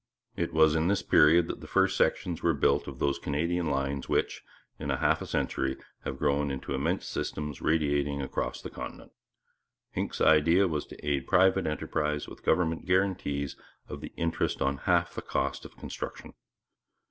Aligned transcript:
It 0.35 0.51
was 0.51 0.73
in 0.73 0.87
this 0.87 1.03
period 1.03 1.45
that 1.47 1.61
the 1.61 1.67
first 1.67 1.95
sections 1.95 2.41
were 2.41 2.55
built 2.55 2.87
of 2.87 2.97
those 2.97 3.19
Canadian 3.19 3.67
lines 3.67 4.09
which, 4.09 4.41
in 4.79 4.89
half 4.89 5.21
a 5.21 5.27
century, 5.27 5.77
have 6.05 6.17
grown 6.17 6.49
into 6.49 6.73
immense 6.73 7.05
systems 7.05 7.61
radiating 7.61 8.19
across 8.19 8.63
the 8.63 8.71
continent. 8.71 9.11
Hincks's 9.91 10.21
idea 10.25 10.67
was 10.67 10.87
to 10.87 11.07
aid 11.07 11.27
private 11.27 11.67
enterprise 11.67 12.25
by 12.25 12.33
government 12.43 12.87
guarantees 12.87 13.55
of 13.87 14.01
the 14.01 14.11
interest 14.17 14.59
on 14.59 14.77
half 14.89 15.13
the 15.13 15.21
cost 15.21 15.65
of 15.65 15.77
construction. 15.77 16.33